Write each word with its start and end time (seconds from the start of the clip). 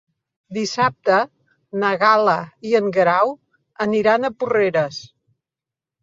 Dissabte 0.57 1.17
na 1.83 1.91
Gal·la 2.03 2.37
i 2.69 2.73
en 2.79 2.87
Guerau 2.95 3.33
aniran 3.85 4.25
a 4.25 4.33
Porreres. 4.39 4.97